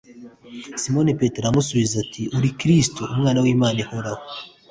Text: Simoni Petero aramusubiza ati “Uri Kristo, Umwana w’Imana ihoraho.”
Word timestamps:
Simoni 0.81 1.13
Petero 1.19 1.43
aramusubiza 1.45 1.95
ati 2.03 2.21
“Uri 2.37 2.49
Kristo, 2.59 3.01
Umwana 3.13 3.39
w’Imana 3.45 3.77
ihoraho.” 3.83 4.21